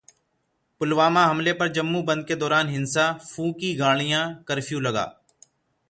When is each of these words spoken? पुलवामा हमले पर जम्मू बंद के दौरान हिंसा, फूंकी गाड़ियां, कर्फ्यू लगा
पुलवामा 0.81 1.25
हमले 1.25 1.53
पर 1.59 1.67
जम्मू 1.73 2.01
बंद 2.03 2.25
के 2.27 2.35
दौरान 2.43 2.69
हिंसा, 2.69 3.05
फूंकी 3.27 3.73
गाड़ियां, 3.75 4.23
कर्फ्यू 4.47 4.79
लगा 4.89 5.05